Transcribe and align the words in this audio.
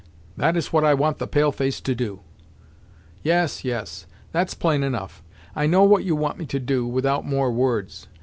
That 0.35 0.57
is 0.57 0.73
what 0.73 0.83
I 0.83 0.95
want 0.95 1.19
the 1.19 1.27
pale 1.27 1.51
face 1.51 1.79
to 1.79 1.93
do." 1.93 2.21
"Yes 3.21 3.63
yes 3.63 4.07
That's 4.31 4.55
plain 4.55 4.81
enough. 4.81 5.21
I 5.55 5.67
know 5.67 5.83
what 5.83 6.03
you 6.05 6.15
want 6.15 6.39
me 6.39 6.47
to 6.47 6.59
do, 6.59 6.87
without 6.87 7.23
more 7.23 7.51
words. 7.51 8.07